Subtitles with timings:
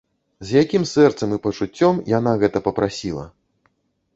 [0.47, 3.25] З якім сэрцам і пачуццём яна гэта папрасіла!